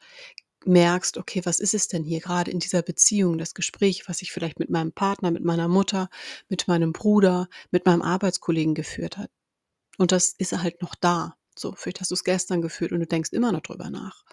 merkst, 0.65 1.17
okay, 1.17 1.41
was 1.46 1.60
ist 1.60 1.74
es 1.74 1.88
denn 1.88 2.03
hier 2.03 2.20
gerade 2.20 2.51
in 2.51 2.60
dieser 2.60 2.82
Beziehung, 2.82 3.38
das 3.38 3.53
Gespräch, 3.53 4.08
was 4.08 4.22
ich 4.22 4.32
vielleicht 4.32 4.60
mit 4.60 4.70
meinem 4.70 4.91
Partner, 4.91 5.32
mit 5.32 5.44
meiner 5.44 5.67
Mutter, 5.67 6.10
mit 6.50 6.67
meinem 6.67 6.91
Bruder, 6.91 7.48
mit 7.72 7.86
meinem 7.86 8.01
Arbeitskollegen 8.01 8.74
geführt 8.75 9.17
hat, 9.17 9.29
und 9.97 10.11
das 10.11 10.33
ist 10.37 10.53
halt 10.53 10.81
noch 10.81 10.95
da. 10.95 11.37
So, 11.57 11.73
vielleicht 11.73 12.01
hast 12.01 12.11
du 12.11 12.15
es 12.15 12.23
gestern 12.23 12.61
gefühlt 12.61 12.91
und 12.91 12.99
du 12.99 13.07
denkst 13.07 13.31
immer 13.31 13.51
noch 13.51 13.61
drüber 13.61 13.89
nach. 13.89 14.23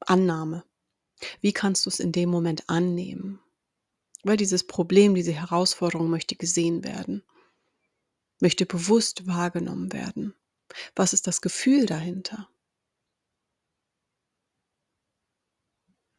Annahme. 0.00 0.64
Wie 1.40 1.52
kannst 1.52 1.86
du 1.86 1.90
es 1.90 2.00
in 2.00 2.12
dem 2.12 2.30
Moment 2.30 2.68
annehmen? 2.68 3.40
Weil 4.22 4.36
dieses 4.36 4.66
Problem, 4.66 5.14
diese 5.14 5.32
Herausforderung 5.32 6.08
möchte 6.10 6.36
gesehen 6.36 6.84
werden, 6.84 7.22
möchte 8.40 8.66
bewusst 8.66 9.26
wahrgenommen 9.26 9.92
werden. 9.92 10.34
Was 10.94 11.12
ist 11.12 11.26
das 11.26 11.40
Gefühl 11.40 11.86
dahinter? 11.86 12.48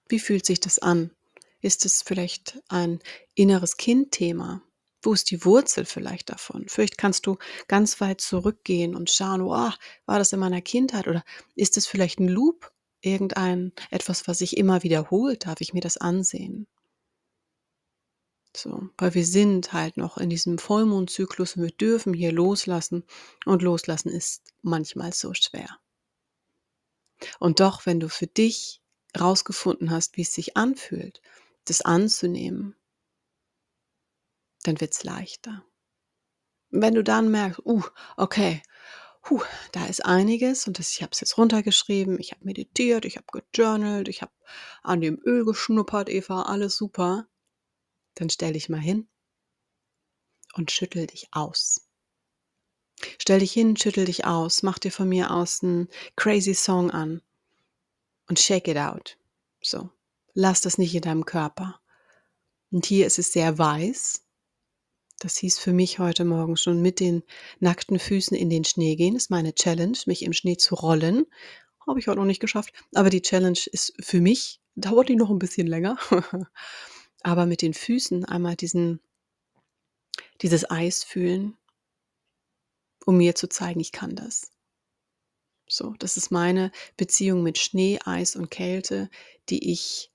Wie 0.07 0.19
fühlt 0.19 0.45
sich 0.45 0.59
das 0.59 0.79
an? 0.79 1.11
Ist 1.61 1.85
es 1.85 2.01
vielleicht 2.01 2.61
ein 2.67 2.99
inneres 3.35 3.77
Kindthema? 3.77 4.61
Wo 5.03 5.13
ist 5.13 5.31
die 5.31 5.43
Wurzel 5.45 5.85
vielleicht 5.85 6.29
davon? 6.29 6.65
Vielleicht 6.67 6.97
kannst 6.97 7.25
du 7.25 7.37
ganz 7.67 7.99
weit 8.01 8.21
zurückgehen 8.21 8.95
und 8.95 9.09
schauen, 9.09 9.41
oh, 9.41 9.49
war 9.49 10.19
das 10.19 10.33
in 10.33 10.39
meiner 10.39 10.61
Kindheit 10.61 11.07
oder 11.07 11.23
ist 11.55 11.77
es 11.77 11.87
vielleicht 11.87 12.19
ein 12.19 12.27
Loop, 12.27 12.71
irgendein 13.01 13.73
etwas, 13.89 14.27
was 14.27 14.39
sich 14.39 14.57
immer 14.57 14.83
wiederholt? 14.83 15.47
Darf 15.47 15.61
ich 15.61 15.73
mir 15.73 15.81
das 15.81 15.97
ansehen? 15.97 16.67
So, 18.55 18.89
weil 18.97 19.13
wir 19.13 19.25
sind 19.25 19.71
halt 19.71 19.97
noch 19.97 20.17
in 20.17 20.29
diesem 20.29 20.57
Vollmondzyklus 20.57 21.55
und 21.55 21.63
wir 21.63 21.71
dürfen 21.71 22.13
hier 22.13 22.31
loslassen 22.31 23.05
und 23.45 23.61
loslassen 23.61 24.09
ist 24.09 24.43
manchmal 24.61 25.13
so 25.13 25.33
schwer. 25.33 25.79
Und 27.39 27.59
doch, 27.59 27.85
wenn 27.85 27.99
du 27.99 28.09
für 28.09 28.27
dich 28.27 28.81
rausgefunden 29.19 29.89
hast, 29.91 30.17
wie 30.17 30.23
es 30.23 30.33
sich 30.33 30.57
anfühlt, 30.57 31.21
das 31.65 31.81
anzunehmen, 31.81 32.75
dann 34.63 34.79
wird 34.79 34.93
es 34.93 35.03
leichter. 35.03 35.63
Wenn 36.69 36.95
du 36.95 37.03
dann 37.03 37.31
merkst, 37.31 37.59
uh, 37.65 37.83
okay, 38.17 38.61
huh, 39.29 39.41
da 39.71 39.85
ist 39.85 40.05
einiges 40.05 40.67
und 40.67 40.79
das, 40.79 40.91
ich 40.91 41.01
habe 41.01 41.11
es 41.11 41.19
jetzt 41.19 41.37
runtergeschrieben, 41.37 42.19
ich 42.19 42.31
habe 42.31 42.45
meditiert, 42.45 43.05
ich 43.05 43.17
habe 43.17 43.27
gejournalt, 43.53 44.07
ich 44.07 44.21
habe 44.21 44.31
an 44.83 45.01
dem 45.01 45.19
Öl 45.25 45.45
geschnuppert, 45.45 46.09
Eva, 46.09 46.43
alles 46.43 46.77
super, 46.77 47.27
dann 48.15 48.29
stell 48.29 48.53
dich 48.53 48.69
mal 48.69 48.79
hin 48.79 49.07
und 50.53 50.71
schüttel 50.71 51.07
dich 51.07 51.29
aus. 51.31 51.87
Stell 53.17 53.39
dich 53.39 53.51
hin, 53.51 53.75
schüttel 53.75 54.05
dich 54.05 54.25
aus, 54.25 54.63
mach 54.63 54.79
dir 54.79 54.91
von 54.91 55.09
mir 55.09 55.31
aus 55.31 55.63
einen 55.63 55.89
crazy 56.15 56.53
Song 56.53 56.91
an 56.91 57.21
und 58.27 58.39
shake 58.39 58.67
it 58.67 58.77
out. 58.77 59.17
So. 59.61 59.89
Lass 60.33 60.61
das 60.61 60.77
nicht 60.77 60.95
in 60.95 61.01
deinem 61.01 61.25
Körper. 61.25 61.79
Und 62.71 62.85
hier 62.85 63.05
ist 63.05 63.19
es 63.19 63.33
sehr 63.33 63.57
weiß. 63.57 64.23
Das 65.21 65.37
hieß 65.37 65.59
für 65.59 65.71
mich 65.71 65.99
heute 65.99 66.25
Morgen 66.25 66.57
schon 66.57 66.81
mit 66.81 66.99
den 66.99 67.21
nackten 67.59 67.99
Füßen 67.99 68.35
in 68.35 68.49
den 68.49 68.63
Schnee 68.63 68.95
gehen. 68.95 69.13
Das 69.13 69.25
ist 69.25 69.29
meine 69.29 69.53
Challenge, 69.53 69.95
mich 70.07 70.23
im 70.23 70.33
Schnee 70.33 70.57
zu 70.57 70.73
rollen. 70.73 71.27
Habe 71.85 71.99
ich 71.99 72.07
heute 72.07 72.17
noch 72.17 72.25
nicht 72.25 72.39
geschafft. 72.39 72.73
Aber 72.95 73.11
die 73.11 73.21
Challenge 73.21 73.59
ist 73.71 73.93
für 73.99 74.19
mich, 74.19 74.59
dauert 74.73 75.09
die 75.09 75.15
noch 75.15 75.29
ein 75.29 75.37
bisschen 75.37 75.67
länger. 75.67 75.99
Aber 77.21 77.45
mit 77.45 77.61
den 77.61 77.75
Füßen 77.75 78.25
einmal 78.25 78.55
diesen, 78.55 78.99
dieses 80.41 80.71
Eis 80.71 81.03
fühlen, 81.03 81.55
um 83.05 83.17
mir 83.17 83.35
zu 83.35 83.47
zeigen, 83.47 83.79
ich 83.79 83.91
kann 83.91 84.15
das. 84.15 84.49
So, 85.69 85.93
das 85.99 86.17
ist 86.17 86.31
meine 86.31 86.71
Beziehung 86.97 87.43
mit 87.43 87.59
Schnee, 87.59 87.99
Eis 88.03 88.35
und 88.35 88.49
Kälte, 88.49 89.07
die 89.49 89.71
ich 89.71 90.11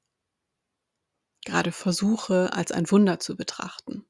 gerade 1.44 1.70
versuche 1.70 2.52
als 2.52 2.72
ein 2.72 2.90
Wunder 2.90 3.20
zu 3.20 3.36
betrachten. 3.36 4.04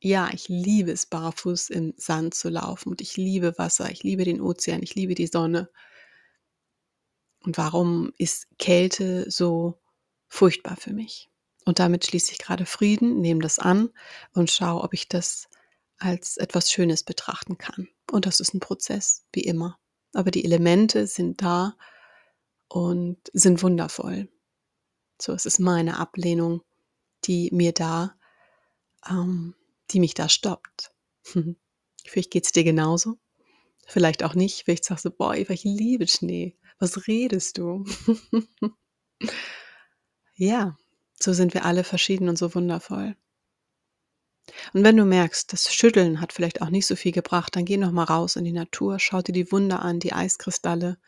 Ja, 0.00 0.30
ich 0.32 0.48
liebe 0.48 0.92
es, 0.92 1.06
barfuß 1.06 1.70
im 1.70 1.92
Sand 1.96 2.34
zu 2.34 2.48
laufen 2.48 2.90
und 2.90 3.00
ich 3.00 3.16
liebe 3.16 3.58
Wasser, 3.58 3.90
ich 3.90 4.02
liebe 4.04 4.24
den 4.24 4.40
Ozean, 4.40 4.82
ich 4.82 4.94
liebe 4.94 5.14
die 5.14 5.26
Sonne. 5.26 5.68
Und 7.44 7.58
warum 7.58 8.12
ist 8.16 8.46
Kälte 8.58 9.28
so 9.30 9.80
furchtbar 10.28 10.76
für 10.76 10.92
mich? 10.92 11.28
Und 11.64 11.80
damit 11.80 12.06
schließe 12.06 12.32
ich 12.32 12.38
gerade 12.38 12.64
Frieden, 12.64 13.20
nehme 13.20 13.40
das 13.40 13.58
an 13.58 13.90
und 14.32 14.50
schaue, 14.50 14.82
ob 14.82 14.94
ich 14.94 15.08
das 15.08 15.48
als 15.98 16.36
etwas 16.36 16.70
Schönes 16.70 17.02
betrachten 17.02 17.58
kann. 17.58 17.88
Und 18.10 18.24
das 18.24 18.40
ist 18.40 18.54
ein 18.54 18.60
Prozess, 18.60 19.24
wie 19.32 19.42
immer. 19.42 19.78
Aber 20.14 20.30
die 20.30 20.44
Elemente 20.44 21.06
sind 21.06 21.42
da 21.42 21.76
und 22.68 23.18
sind 23.32 23.62
wundervoll. 23.62 24.28
So, 25.20 25.32
es 25.32 25.44
ist 25.44 25.58
meine 25.58 25.98
Ablehnung, 25.98 26.62
die 27.24 27.50
mir 27.52 27.72
da, 27.72 28.14
ähm, 29.08 29.54
die 29.90 30.00
mich 30.00 30.14
da 30.14 30.28
stoppt. 30.28 30.92
Vielleicht 32.04 32.30
geht 32.30 32.44
es 32.44 32.52
dir 32.52 32.64
genauso. 32.64 33.18
Vielleicht 33.86 34.22
auch 34.22 34.34
nicht. 34.34 34.64
Vielleicht 34.64 34.84
sagst 34.84 35.04
du, 35.04 35.10
boah, 35.10 35.34
Eva, 35.34 35.52
ich 35.52 35.64
liebe 35.64 36.06
Schnee. 36.06 36.56
Was 36.78 37.06
redest 37.06 37.58
du? 37.58 37.84
ja, 40.34 40.76
so 41.18 41.32
sind 41.32 41.54
wir 41.54 41.64
alle 41.64 41.84
verschieden 41.84 42.28
und 42.28 42.38
so 42.38 42.54
wundervoll. 42.54 43.16
Und 44.72 44.84
wenn 44.84 44.96
du 44.96 45.04
merkst, 45.04 45.52
das 45.52 45.72
Schütteln 45.72 46.20
hat 46.20 46.32
vielleicht 46.32 46.62
auch 46.62 46.70
nicht 46.70 46.86
so 46.86 46.96
viel 46.96 47.12
gebracht, 47.12 47.56
dann 47.56 47.64
geh 47.64 47.76
noch 47.76 47.92
mal 47.92 48.04
raus 48.04 48.36
in 48.36 48.44
die 48.44 48.52
Natur, 48.52 48.98
schau 48.98 49.20
dir 49.22 49.32
die 49.32 49.50
Wunder 49.52 49.82
an, 49.82 50.00
die 50.00 50.12
Eiskristalle, 50.12 50.98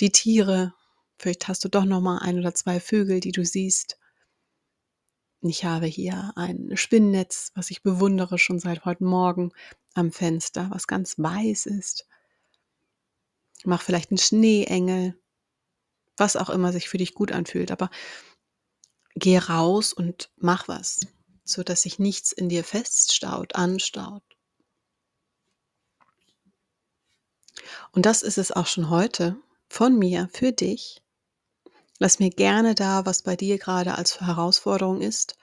die 0.00 0.10
Tiere. 0.10 0.74
Vielleicht 1.18 1.48
hast 1.48 1.64
du 1.64 1.68
doch 1.68 1.84
noch 1.84 2.00
mal 2.00 2.18
ein 2.18 2.38
oder 2.38 2.54
zwei 2.54 2.80
Vögel, 2.80 3.20
die 3.20 3.32
du 3.32 3.44
siehst. 3.44 3.98
Ich 5.40 5.64
habe 5.64 5.86
hier 5.86 6.32
ein 6.36 6.76
Spinnennetz, 6.76 7.52
was 7.54 7.70
ich 7.70 7.82
bewundere 7.82 8.38
schon 8.38 8.58
seit 8.58 8.84
heute 8.84 9.04
Morgen 9.04 9.52
am 9.94 10.10
Fenster, 10.10 10.68
was 10.70 10.86
ganz 10.86 11.18
weiß 11.18 11.66
ist. 11.66 12.06
Mach 13.64 13.82
vielleicht 13.82 14.10
einen 14.10 14.18
Schneeengel, 14.18 15.18
was 16.16 16.36
auch 16.36 16.50
immer 16.50 16.72
sich 16.72 16.88
für 16.88 16.98
dich 16.98 17.14
gut 17.14 17.32
anfühlt, 17.32 17.70
aber 17.70 17.90
geh 19.14 19.38
raus 19.38 19.92
und 19.92 20.30
mach 20.36 20.68
was 20.68 21.00
so 21.48 21.62
dass 21.62 21.82
sich 21.82 21.98
nichts 21.98 22.32
in 22.32 22.48
dir 22.48 22.62
feststaut, 22.62 23.54
anstaut. 23.54 24.22
Und 27.92 28.06
das 28.06 28.22
ist 28.22 28.38
es 28.38 28.52
auch 28.52 28.66
schon 28.66 28.90
heute 28.90 29.36
von 29.68 29.98
mir 29.98 30.28
für 30.32 30.52
dich. 30.52 31.02
Lass 31.98 32.18
mir 32.18 32.30
gerne 32.30 32.74
da, 32.74 33.06
was 33.06 33.22
bei 33.22 33.36
dir 33.36 33.58
gerade 33.58 33.96
als 33.96 34.20
Herausforderung 34.20 35.00
ist. 35.00 35.36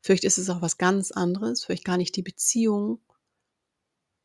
Vielleicht 0.00 0.24
ist 0.24 0.38
es 0.38 0.48
auch 0.48 0.62
was 0.62 0.78
ganz 0.78 1.10
anderes, 1.10 1.64
vielleicht 1.64 1.84
gar 1.84 1.96
nicht 1.96 2.14
die 2.14 2.22
Beziehung 2.22 3.00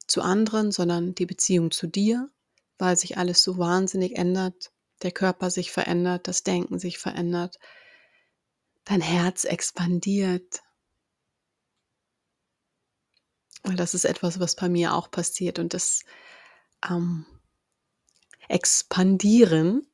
zu 0.05 0.21
anderen, 0.21 0.71
sondern 0.71 1.15
die 1.15 1.25
Beziehung 1.25 1.71
zu 1.71 1.87
dir, 1.87 2.29
weil 2.77 2.95
sich 2.95 3.17
alles 3.17 3.43
so 3.43 3.57
wahnsinnig 3.57 4.17
ändert, 4.17 4.71
der 5.01 5.11
Körper 5.11 5.49
sich 5.49 5.71
verändert, 5.71 6.27
das 6.27 6.43
Denken 6.43 6.77
sich 6.77 6.99
verändert, 6.99 7.57
dein 8.85 9.01
Herz 9.01 9.43
expandiert, 9.45 10.61
weil 13.63 13.75
das 13.75 13.93
ist 13.93 14.05
etwas, 14.05 14.39
was 14.39 14.55
bei 14.55 14.69
mir 14.69 14.93
auch 14.93 15.09
passiert 15.09 15.57
und 15.57 15.73
das 15.73 16.03
ähm, 16.87 17.25
Expandieren, 18.49 19.87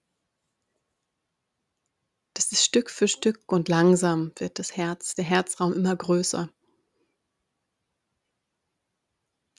Stück 2.69 2.91
für 2.91 3.07
Stück 3.07 3.41
und 3.47 3.67
langsam 3.67 4.31
wird 4.37 4.59
das 4.59 4.77
Herz, 4.77 5.15
der 5.15 5.25
Herzraum 5.25 5.73
immer 5.73 5.95
größer. 5.95 6.49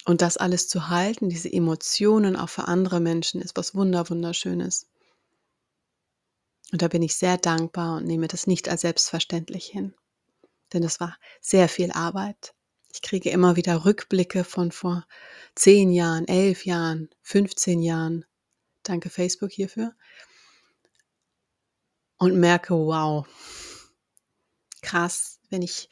Und 0.05 0.23
das 0.23 0.37
alles 0.37 0.69
zu 0.69 0.89
halten, 0.89 1.29
diese 1.29 1.53
Emotionen 1.53 2.37
auch 2.37 2.49
für 2.49 2.69
andere 2.69 3.01
Menschen, 3.01 3.43
ist 3.43 3.57
was 3.57 3.75
wunder 3.75 4.09
wunderschönes. 4.09 4.87
Und 6.71 6.83
da 6.83 6.87
bin 6.87 7.03
ich 7.03 7.17
sehr 7.17 7.37
dankbar 7.37 7.97
und 7.97 8.07
nehme 8.07 8.29
das 8.29 8.47
nicht 8.47 8.69
als 8.69 8.83
selbstverständlich 8.83 9.67
hin. 9.67 9.93
Denn 10.73 10.83
das 10.83 11.01
war 11.01 11.19
sehr 11.41 11.69
viel 11.69 11.91
Arbeit, 11.91 12.55
ich 12.93 13.03
kriege 13.03 13.31
immer 13.31 13.57
wieder 13.57 13.85
Rückblicke 13.85 14.45
von 14.45 14.71
vor 14.71 15.05
zehn 15.57 15.91
Jahren, 15.91 16.29
elf 16.29 16.65
Jahren, 16.65 17.09
15 17.23 17.83
Jahren. 17.83 18.25
Danke 18.85 19.11
Facebook 19.11 19.51
hierfür. 19.51 19.97
Und 22.21 22.39
merke, 22.39 22.75
wow, 22.75 23.27
krass, 24.83 25.41
wenn 25.49 25.63
ich 25.63 25.89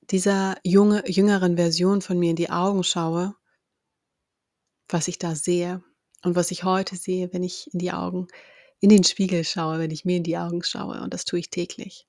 dieser 0.00 0.56
junge, 0.62 1.02
jüngeren 1.10 1.56
Version 1.56 2.02
von 2.02 2.20
mir 2.20 2.30
in 2.30 2.36
die 2.36 2.50
Augen 2.50 2.84
schaue, 2.84 3.34
was 4.88 5.08
ich 5.08 5.18
da 5.18 5.34
sehe 5.34 5.82
und 6.22 6.36
was 6.36 6.52
ich 6.52 6.62
heute 6.62 6.94
sehe, 6.94 7.32
wenn 7.32 7.42
ich 7.42 7.68
in 7.72 7.80
die 7.80 7.90
Augen, 7.90 8.28
in 8.78 8.90
den 8.90 9.02
Spiegel 9.02 9.42
schaue, 9.42 9.80
wenn 9.80 9.90
ich 9.90 10.04
mir 10.04 10.18
in 10.18 10.22
die 10.22 10.38
Augen 10.38 10.62
schaue. 10.62 11.00
Und 11.02 11.12
das 11.14 11.24
tue 11.24 11.40
ich 11.40 11.50
täglich. 11.50 12.06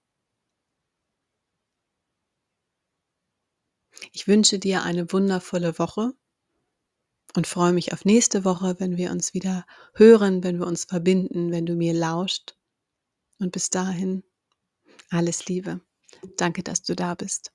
Ich 4.11 4.27
wünsche 4.27 4.59
dir 4.59 4.83
eine 4.83 5.11
wundervolle 5.11 5.79
Woche 5.79 6.13
und 7.35 7.47
freue 7.47 7.73
mich 7.73 7.91
auf 7.91 8.05
nächste 8.05 8.45
Woche, 8.45 8.75
wenn 8.77 8.97
wir 8.97 9.09
uns 9.09 9.33
wieder 9.33 9.65
hören, 9.95 10.43
wenn 10.43 10.59
wir 10.59 10.67
uns 10.67 10.85
verbinden, 10.85 11.51
wenn 11.51 11.65
du 11.65 11.73
mir 11.73 11.95
lauscht. 11.95 12.55
Und 13.43 13.51
bis 13.51 13.69
dahin 13.69 14.23
alles 15.09 15.47
Liebe. 15.47 15.81
Danke, 16.37 16.63
dass 16.63 16.81
du 16.81 16.95
da 16.95 17.13
bist. 17.13 17.51